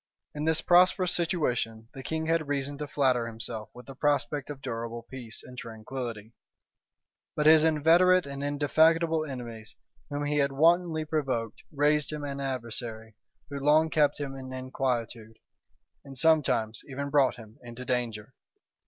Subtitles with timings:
[0.33, 4.59] In this prosperous situation, the king had reason to flatter himself with the prospect of
[4.59, 6.33] durable peace and tranquillity;
[7.35, 9.75] but his inveterate and indefatigable enemies,
[10.09, 13.13] whom he had wantonly provoked, raised him an adversary,
[13.51, 15.37] who long kept him in inquietude,
[16.03, 18.33] and sometimes even brought him into danger.